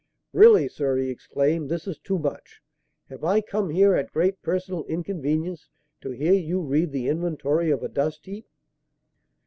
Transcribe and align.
"Really, 0.33 0.67
sir!" 0.67 0.97
he 0.97 1.11
exclaimed, 1.11 1.69
"this 1.69 1.85
is 1.85 1.99
too 1.99 2.17
much! 2.17 2.59
Have 3.09 3.23
I 3.23 3.39
come 3.39 3.69
here, 3.69 3.93
at 3.93 4.11
great 4.11 4.41
personal 4.41 4.83
inconvenience, 4.85 5.69
to 6.01 6.09
hear 6.09 6.33
you 6.33 6.59
read 6.59 6.91
the 6.91 7.07
inventory 7.07 7.69
of 7.69 7.83
a 7.83 7.87
dust 7.87 8.25
heap?" 8.25 8.47